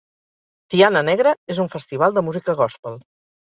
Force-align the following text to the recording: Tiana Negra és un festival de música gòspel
Tiana 0.73 1.03
Negra 1.09 1.33
és 1.57 1.59
un 1.65 1.69
festival 1.75 2.17
de 2.17 2.25
música 2.31 2.57
gòspel 2.63 2.99